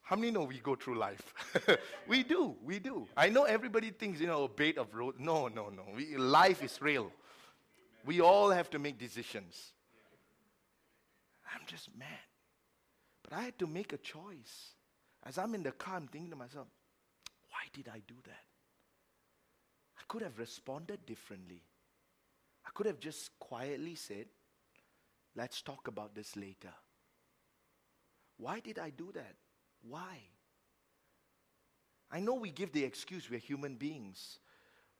[0.02, 1.34] How many know we go through life?
[2.06, 3.08] we do, we do.
[3.16, 5.16] I know everybody thinks, you know, a bait of road.
[5.18, 5.82] No, no, no.
[5.96, 7.10] We, life is real.
[8.04, 9.72] We all have to make decisions.
[11.52, 12.06] I'm just mad.
[13.24, 14.74] But I had to make a choice.
[15.24, 16.68] As I'm in the car, I'm thinking to myself,
[17.50, 18.44] why did I do that?
[19.98, 21.64] I could have responded differently.
[22.64, 24.26] I could have just quietly said,
[25.36, 26.72] let's talk about this later.
[28.38, 29.34] Why did I do that?
[29.82, 30.18] Why?
[32.10, 34.38] I know we give the excuse we're human beings.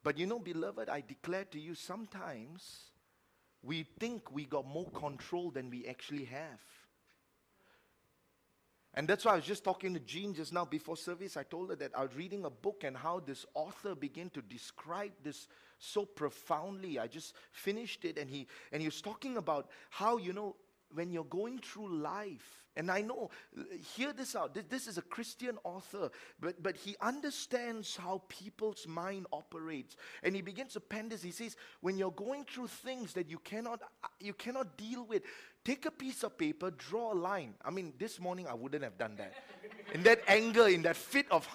[0.03, 2.91] But you know, beloved, I declare to you sometimes
[3.63, 6.61] we think we got more control than we actually have.
[8.95, 11.37] And that's why I was just talking to Jean just now before service.
[11.37, 14.41] I told her that I was reading a book and how this author began to
[14.41, 16.99] describe this so profoundly.
[16.99, 20.57] I just finished it and he and he was talking about how, you know,
[20.95, 23.31] when you're going through life, and I know,
[23.97, 24.57] hear this out.
[24.69, 29.97] This is a Christian author, but, but he understands how people's mind operates.
[30.23, 31.23] And he begins to pen this.
[31.23, 33.81] He says, when you're going through things that you cannot,
[34.21, 35.23] you cannot deal with,
[35.65, 37.55] take a piece of paper, draw a line.
[37.65, 39.33] I mean, this morning I wouldn't have done that.
[39.95, 41.49] in that anger, in that fit of,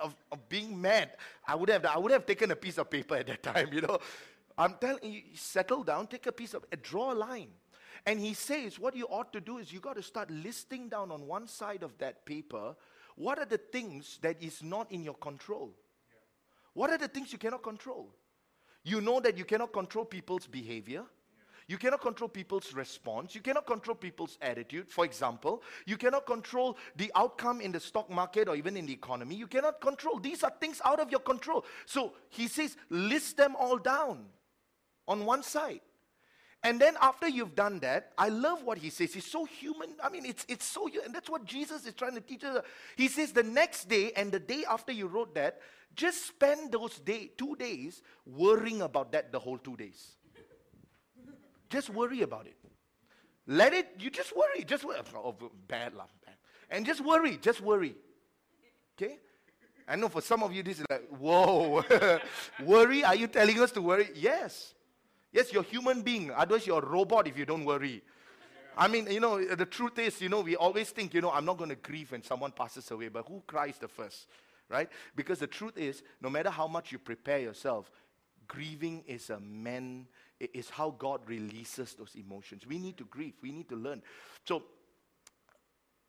[0.00, 1.10] of, of being mad,
[1.46, 3.80] I would have, I would have taken a piece of paper at that time, you
[3.80, 3.98] know.
[4.56, 7.48] I'm telling you, settle down, take a piece of, uh, draw a line.
[8.04, 11.10] And he says, what you ought to do is you got to start listing down
[11.10, 12.74] on one side of that paper
[13.16, 15.72] what are the things that is not in your control.
[16.10, 16.18] Yeah.
[16.74, 18.08] What are the things you cannot control?
[18.84, 21.04] You know that you cannot control people's behavior.
[21.68, 23.34] You cannot control people's response.
[23.34, 24.88] You cannot control people's attitude.
[24.88, 28.92] For example, you cannot control the outcome in the stock market or even in the
[28.92, 29.34] economy.
[29.34, 30.18] You cannot control.
[30.18, 31.64] These are things out of your control.
[31.86, 34.24] So he says, list them all down
[35.06, 35.80] on one side.
[36.64, 39.12] And then after you've done that, I love what he says.
[39.12, 39.90] He's so human.
[40.02, 42.64] I mean, it's, it's so, and that's what Jesus is trying to teach us.
[42.96, 45.60] He says the next day and the day after you wrote that,
[45.96, 50.12] just spend those day, two days worrying about that the whole two days.
[51.72, 52.56] Just worry about it.
[53.46, 54.62] Let it, you just worry.
[54.64, 54.98] Just worry.
[55.16, 55.34] Oh,
[55.66, 56.36] bad love, bad.
[56.70, 57.96] And just worry, just worry.
[58.96, 59.18] Okay?
[59.88, 61.82] I know for some of you this is like, whoa.
[62.62, 63.02] worry?
[63.04, 64.10] Are you telling us to worry?
[64.14, 64.74] Yes.
[65.32, 66.30] Yes, you're human being.
[66.30, 68.02] Otherwise, you're a robot if you don't worry.
[68.76, 71.44] I mean, you know, the truth is, you know, we always think, you know, I'm
[71.44, 74.28] not going to grieve when someone passes away, but who cries the first,
[74.68, 74.88] right?
[75.16, 77.90] Because the truth is, no matter how much you prepare yourself,
[78.46, 80.06] grieving is a man,
[80.54, 82.66] is how God releases those emotions.
[82.66, 84.02] We need to grieve, we need to learn.
[84.44, 84.62] So,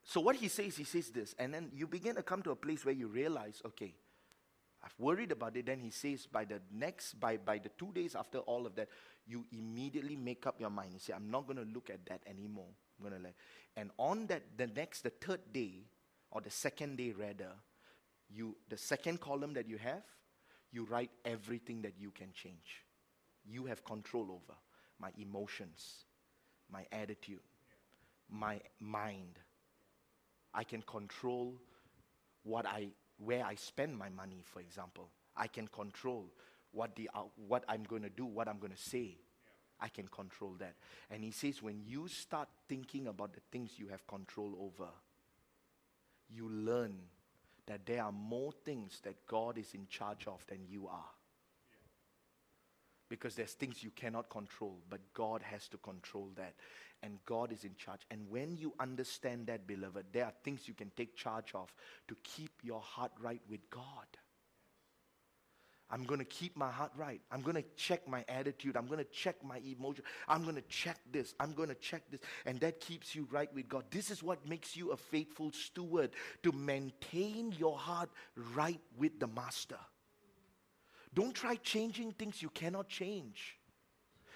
[0.03, 2.55] so what he says, he says this, and then you begin to come to a
[2.55, 3.93] place where you realize, okay,
[4.83, 5.65] I've worried about it.
[5.65, 8.89] Then he says, by the next, by, by the two days after all of that,
[9.25, 10.91] you immediately make up your mind.
[10.93, 12.67] You say, I'm not going to look at that anymore.
[12.99, 13.35] I'm going to let.
[13.77, 15.85] And on that, the next, the third day,
[16.31, 17.51] or the second day rather,
[18.29, 20.03] you the second column that you have,
[20.71, 22.83] you write everything that you can change.
[23.45, 24.57] You have control over
[24.99, 26.05] my emotions,
[26.71, 27.41] my attitude,
[28.29, 29.39] my mind.
[30.53, 31.55] I can control
[32.43, 35.09] what I where I spend my money, for example.
[35.35, 36.31] I can control
[36.71, 39.17] what the uh, what I'm going to do, what I'm going to say.
[39.79, 40.75] I can control that.
[41.09, 44.89] And he says when you start thinking about the things you have control over,
[46.29, 46.95] you learn
[47.65, 51.09] that there are more things that God is in charge of than you are.
[53.09, 56.53] Because there's things you cannot control, but God has to control that.
[57.03, 58.01] And God is in charge.
[58.09, 61.73] And when you understand that, beloved, there are things you can take charge of
[62.07, 64.07] to keep your heart right with God.
[65.93, 67.21] I'm going to keep my heart right.
[67.31, 68.75] I'm going to check my attitude.
[68.75, 70.03] I'm going to check my emotion.
[70.27, 71.35] I'm going to check this.
[71.39, 72.19] I'm going to check this.
[72.47, 73.83] And that keeps you right with God.
[73.91, 76.09] This is what makes you a faithful steward
[76.41, 78.09] to maintain your heart
[78.55, 79.77] right with the Master.
[81.13, 83.57] Don't try changing things you cannot change.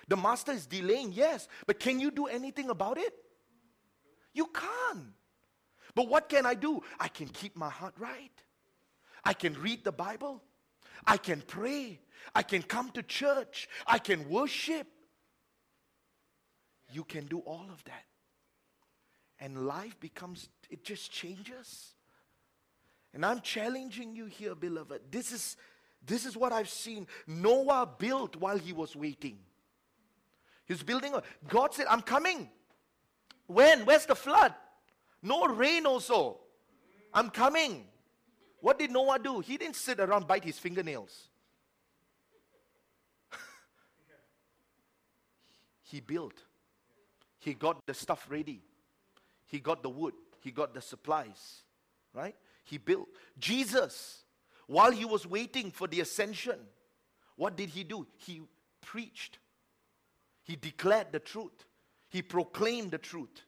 [0.08, 3.14] The Master is delaying, yes, but can you do anything about it?
[4.34, 5.14] You can't.
[5.96, 6.82] But what can I do?
[7.00, 8.32] I can keep my heart right.
[9.24, 10.44] I can read the Bible.
[11.06, 12.00] I can pray.
[12.36, 13.68] I can come to church.
[13.86, 14.88] I can worship.
[16.94, 18.06] You can do all of that.
[19.40, 21.94] And life becomes, it just changes.
[23.14, 25.02] And I'm challenging you here, beloved.
[25.12, 25.58] This is,
[26.08, 27.06] this is what I've seen.
[27.28, 29.38] Noah built while he was waiting.
[30.66, 31.14] He's building.
[31.48, 32.50] God said, I'm coming.
[33.46, 33.86] When?
[33.86, 34.54] Where's the flood?
[35.22, 36.40] No rain also.
[37.14, 37.86] I'm coming.
[38.62, 39.40] What did Noah do?
[39.42, 41.30] He didn't sit around bite his fingernails.
[45.84, 46.34] he built.
[47.40, 48.62] He got the stuff ready.
[49.46, 50.14] He got the wood.
[50.42, 51.64] He got the supplies.
[52.14, 52.36] Right?
[52.64, 53.08] He built.
[53.38, 54.24] Jesus,
[54.68, 56.60] while he was waiting for the ascension,
[57.36, 58.06] what did he do?
[58.18, 58.42] He
[58.82, 59.40] preached.
[60.44, 61.66] He declared the truth.
[62.10, 63.44] He proclaimed the truth.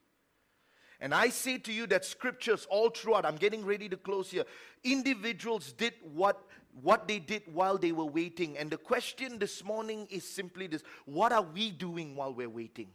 [1.01, 4.43] And I say to you that scriptures all throughout, I'm getting ready to close here.
[4.83, 6.41] Individuals did what,
[6.81, 8.57] what they did while they were waiting.
[8.57, 12.87] And the question this morning is simply this What are we doing while we're waiting?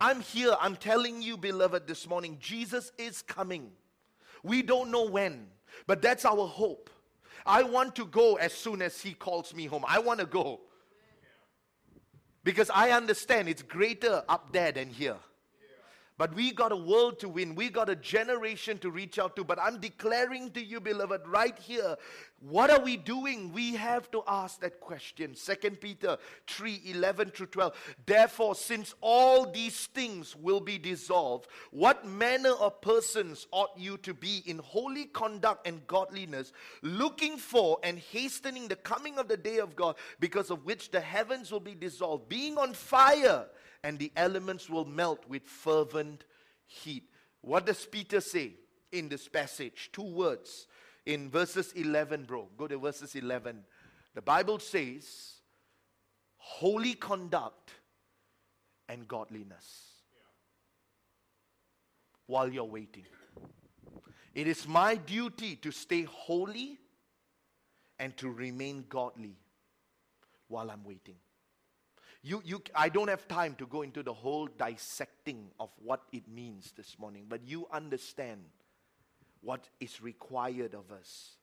[0.00, 3.70] I'm here, I'm telling you, beloved, this morning, Jesus is coming.
[4.42, 5.46] We don't know when,
[5.86, 6.90] but that's our hope.
[7.46, 9.84] I want to go as soon as He calls me home.
[9.86, 10.60] I want to go.
[12.44, 15.16] Because I understand it's greater up there than here.
[16.18, 17.54] But we got a world to win.
[17.54, 19.44] We got a generation to reach out to.
[19.44, 21.96] But I'm declaring to you, beloved, right here,
[22.40, 23.52] what are we doing?
[23.52, 25.34] We have to ask that question.
[25.34, 27.96] 2 Peter 3 11 through 12.
[28.06, 34.14] Therefore, since all these things will be dissolved, what manner of persons ought you to
[34.14, 39.58] be in holy conduct and godliness, looking for and hastening the coming of the day
[39.58, 43.46] of God, because of which the heavens will be dissolved, being on fire
[43.86, 46.24] and the elements will melt with fervent
[46.66, 47.04] heat.
[47.40, 48.54] What does Peter say
[48.90, 49.90] in this passage?
[49.92, 50.66] Two words
[51.06, 52.48] in verses 11, bro.
[52.58, 53.62] Go to verses 11.
[54.12, 55.34] The Bible says,
[56.36, 57.74] holy conduct
[58.88, 59.92] and godliness
[62.26, 63.06] while you're waiting.
[64.34, 66.80] It is my duty to stay holy
[68.00, 69.36] and to remain godly
[70.48, 71.14] while I'm waiting.
[72.26, 76.26] You, you, I don't have time to go into the whole dissecting of what it
[76.26, 78.40] means this morning, but you understand
[79.42, 81.36] what is required of us.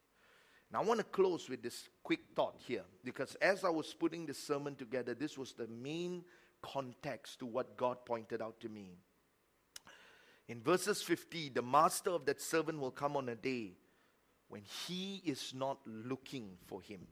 [0.73, 4.25] Now, I want to close with this quick thought here because as I was putting
[4.25, 6.25] the sermon together, this was the main
[6.61, 8.97] context to what God pointed out to me.
[10.49, 13.77] In verses 50, the master of that servant will come on a day
[14.49, 17.07] when he is not looking for him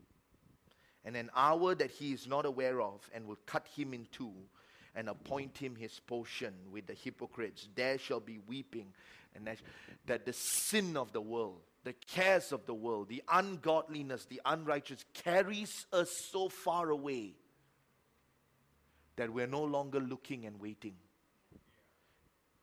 [1.04, 4.34] and an hour that he is not aware of, and will cut him in two
[4.96, 7.68] and appoint him his portion with the hypocrites.
[7.76, 8.88] There shall be weeping,
[9.36, 9.58] and that,
[10.06, 15.06] that the sin of the world, the cares of the world, the ungodliness, the unrighteous
[15.14, 17.34] carries us so far away
[19.16, 20.96] that we're no longer looking and waiting.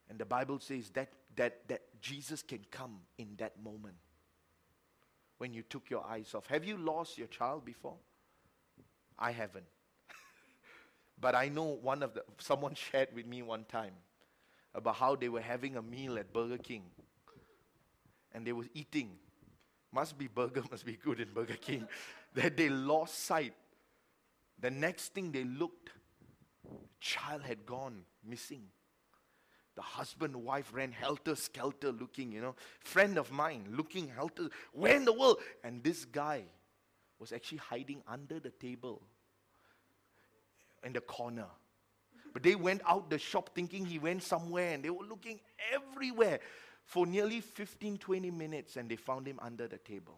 [0.09, 3.95] And the Bible says that, that, that Jesus can come in that moment
[5.37, 6.47] when you took your eyes off.
[6.47, 7.97] Have you lost your child before?
[9.19, 9.65] I haven't.
[11.19, 13.93] but I know one of the, someone shared with me one time
[14.73, 16.83] about how they were having a meal at Burger King.
[18.31, 19.17] And they were eating.
[19.91, 21.87] Must be burger, must be good in Burger King.
[22.35, 23.53] that they lost sight.
[24.61, 25.89] The next thing they looked,
[27.01, 28.63] child had gone missing.
[29.75, 32.55] The husband and wife ran helter skelter looking, you know.
[32.81, 34.49] Friend of mine looking helter.
[34.73, 35.37] Where in the world?
[35.63, 36.43] And this guy
[37.19, 39.01] was actually hiding under the table
[40.83, 41.47] in the corner.
[42.33, 45.39] But they went out the shop thinking he went somewhere and they were looking
[45.73, 46.39] everywhere
[46.83, 50.17] for nearly 15, 20 minutes and they found him under the table.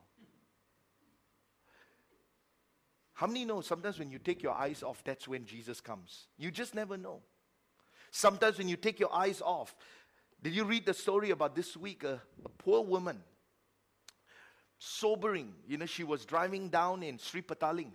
[3.14, 6.28] How many know sometimes when you take your eyes off, that's when Jesus comes?
[6.38, 7.22] You just never know.
[8.10, 9.76] Sometimes when you take your eyes off,
[10.41, 12.04] did you read the story about this week?
[12.04, 13.22] A, a poor woman,
[14.82, 15.54] sobering.
[15.68, 17.92] You know, she was driving down in Sri Petaling.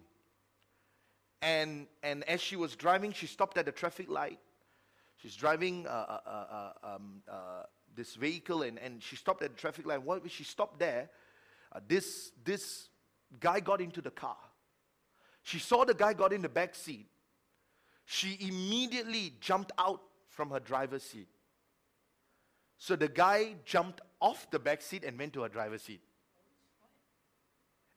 [1.42, 4.38] And, and as she was driving, she stopped at a traffic light.
[5.16, 7.62] She's driving uh, uh, uh, uh um, uh,
[7.94, 10.02] this vehicle and, and she stopped at the traffic light.
[10.02, 11.10] While she stopped there,
[11.88, 12.88] this, this
[13.40, 14.36] guy got into the car.
[15.42, 17.06] She saw the guy got in the back seat.
[18.04, 21.28] She immediately jumped out from her driver's seat.
[22.78, 26.00] So the guy jumped off the back seat and went to her driver's seat.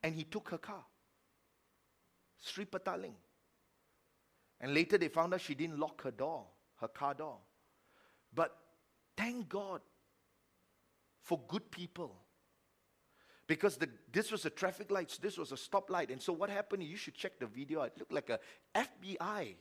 [0.04, 0.84] And he took her car.
[2.42, 3.16] Sri Petaling.
[4.62, 6.46] And later they found out she didn't lock her door,
[6.82, 7.38] her car door.
[8.34, 8.56] But
[9.16, 9.82] thank God
[11.22, 12.16] for good people
[13.50, 16.12] because the, this was a traffic light, this was a stoplight.
[16.12, 17.82] And so what happened, you should check the video.
[17.82, 18.40] It looked like a
[18.76, 19.56] FBI.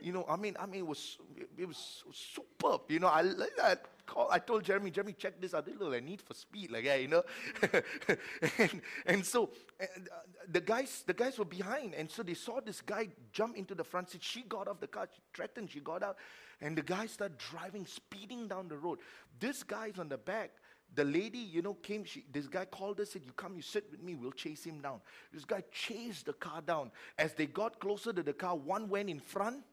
[0.00, 1.18] You know, I mean, I mean, it was
[1.56, 2.82] it was superb.
[2.88, 3.20] You know, I
[3.62, 3.76] I,
[4.06, 5.66] call, I told Jeremy, Jeremy, check this out.
[5.66, 7.22] This little need for speed, like yeah, you know.
[8.58, 10.16] and, and so and, uh,
[10.50, 13.84] the guys the guys were behind, and so they saw this guy jump into the
[13.84, 14.22] front seat.
[14.22, 16.16] She got off the car, she threatened, she got out,
[16.60, 18.98] and the guy started driving, speeding down the road.
[19.38, 20.50] This guy's on the back
[20.94, 23.90] the lady, you know, came, she, this guy called her, said, You come, you sit
[23.90, 25.00] with me, we'll chase him down.
[25.32, 26.90] This guy chased the car down.
[27.18, 29.64] As they got closer to the car, one went in front,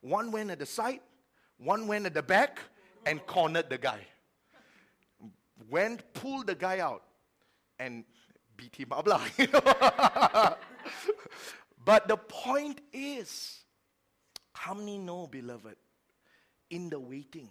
[0.00, 1.00] one went at the side,
[1.58, 2.60] one went at the back,
[3.06, 4.00] and cornered the guy.
[5.68, 7.02] Went, pulled the guy out,
[7.78, 8.04] and
[8.56, 9.06] beat him up.
[9.38, 10.56] Know?
[11.84, 13.60] but the point is,
[14.52, 15.76] how many know, beloved,
[16.70, 17.48] in the waiting,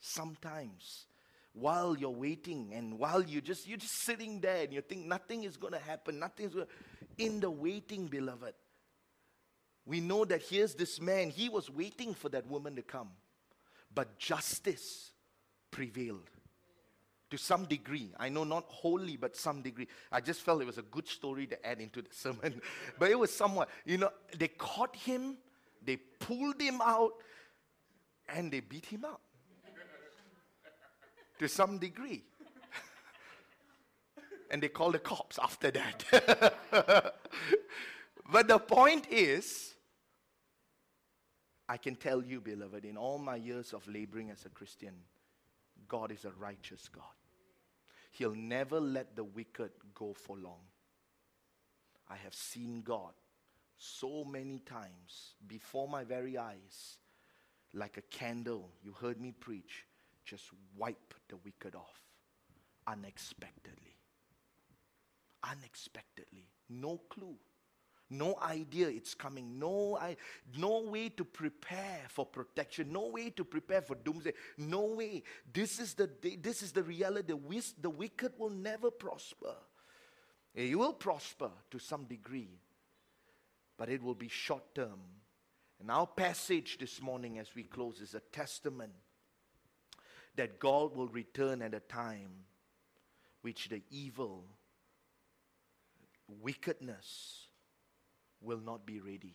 [0.00, 1.06] sometimes
[1.52, 5.44] while you're waiting and while you just you're just sitting there and you think nothing
[5.44, 6.66] is going to happen nothing's going
[7.18, 8.54] in the waiting beloved
[9.90, 13.08] we know that here's this man he was waiting for that woman to come
[13.94, 15.10] but justice
[15.70, 16.30] prevailed
[17.30, 20.78] to some degree i know not wholly but some degree i just felt it was
[20.78, 22.60] a good story to add into the sermon
[22.98, 25.36] but it was somewhat you know they caught him
[25.84, 27.14] they pulled him out
[28.28, 29.20] and they beat him up
[31.40, 32.22] to some degree.
[34.50, 36.54] and they called the cops after that.
[38.30, 39.69] but the point is,
[41.70, 44.92] I can tell you, beloved, in all my years of laboring as a Christian,
[45.86, 47.04] God is a righteous God.
[48.10, 50.62] He'll never let the wicked go for long.
[52.08, 53.12] I have seen God
[53.78, 56.98] so many times before my very eyes,
[57.72, 58.70] like a candle.
[58.82, 59.84] You heard me preach
[60.24, 60.46] just
[60.76, 62.00] wipe the wicked off
[62.88, 63.94] unexpectedly.
[65.48, 66.48] Unexpectedly.
[66.68, 67.36] No clue.
[68.10, 69.56] No idea it's coming.
[69.56, 70.16] No, I,
[70.56, 72.92] no way to prepare for protection.
[72.92, 74.32] No way to prepare for doomsday.
[74.58, 75.22] No way.
[75.52, 76.10] This is the,
[76.42, 77.32] this is the reality.
[77.32, 79.54] The, the wicked will never prosper.
[80.56, 82.58] Eh, it will prosper to some degree,
[83.78, 85.00] but it will be short term.
[85.78, 88.92] And our passage this morning as we close is a testament
[90.34, 92.30] that God will return at a time
[93.42, 94.44] which the evil,
[96.42, 97.46] wickedness
[98.40, 99.34] will not be ready.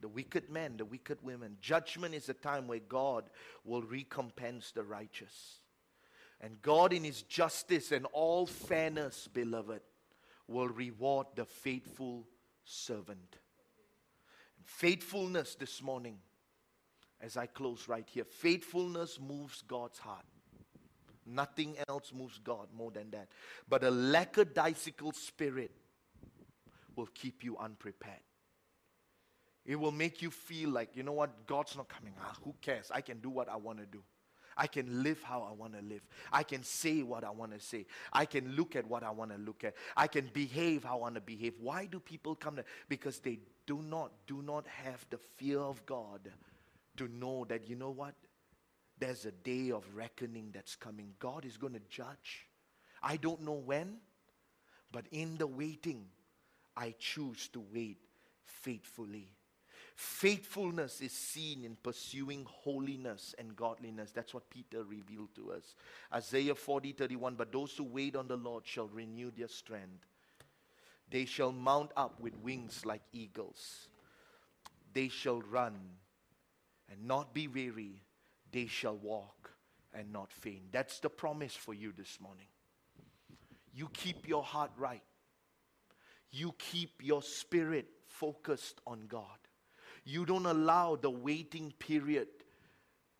[0.00, 1.56] The wicked men, the wicked women.
[1.60, 3.24] Judgment is a time where God
[3.64, 5.58] will recompense the righteous.
[6.40, 9.82] And God, in His justice and all fairness, beloved,
[10.48, 12.26] will reward the faithful
[12.64, 13.36] servant.
[14.56, 16.18] And Faithfulness this morning
[17.20, 18.24] as I close right here.
[18.24, 20.24] Faithfulness moves God's heart.
[21.26, 23.28] Nothing else moves God more than that.
[23.68, 25.72] But a lackadaisical spirit
[27.00, 28.20] will keep you unprepared.
[29.64, 32.12] It will make you feel like, you know what, God's not coming.
[32.20, 32.90] Ah, who cares?
[32.94, 34.02] I can do what I want to do.
[34.54, 36.02] I can live how I want to live.
[36.30, 37.86] I can say what I want to say.
[38.12, 39.74] I can look at what I want to look at.
[39.96, 41.54] I can behave how I want to behave.
[41.58, 42.64] Why do people come to?
[42.88, 46.30] Because they do not do not have the fear of God
[46.98, 48.14] to know that, you know what?
[48.98, 51.14] There's a day of reckoning that's coming.
[51.18, 52.46] God is going to judge.
[53.02, 53.96] I don't know when,
[54.92, 56.06] but in the waiting,
[56.80, 57.98] I choose to wait
[58.42, 59.28] faithfully.
[59.94, 64.12] Faithfulness is seen in pursuing holiness and godliness.
[64.12, 65.74] That's what Peter revealed to us.
[66.14, 67.34] Isaiah 40 31.
[67.34, 70.06] But those who wait on the Lord shall renew their strength.
[71.10, 73.88] They shall mount up with wings like eagles.
[74.94, 75.74] They shall run
[76.90, 78.02] and not be weary.
[78.52, 79.50] They shall walk
[79.92, 80.72] and not faint.
[80.72, 82.46] That's the promise for you this morning.
[83.74, 85.02] You keep your heart right,
[86.30, 89.24] you keep your spirit focused on God.
[90.04, 92.28] You don't allow the waiting period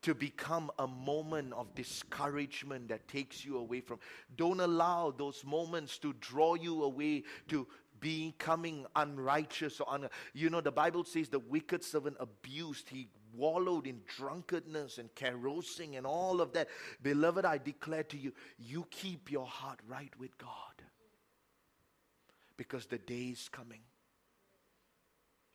[0.03, 3.99] to become a moment of discouragement that takes you away from.
[4.37, 7.67] Don't allow those moments to draw you away to
[8.01, 13.87] becoming unrighteous or un- you know the bible says the wicked servant abused he wallowed
[13.87, 16.69] in drunkenness and carousing and all of that
[17.03, 20.70] beloved i declare to you you keep your heart right with god
[22.61, 23.81] because the day is coming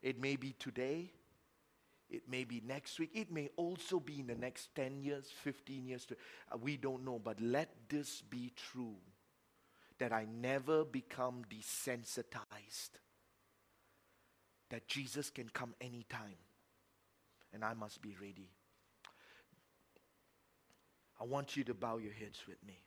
[0.05, 1.11] it may be today.
[2.11, 3.09] It may be next week.
[3.15, 6.05] It may also be in the next 10 years, 15 years.
[6.51, 7.17] Uh, we don't know.
[7.17, 8.97] But let this be true
[9.97, 12.91] that I never become desensitized.
[14.69, 16.37] That Jesus can come anytime.
[17.51, 18.51] And I must be ready.
[21.19, 22.77] I want you to bow your heads with me.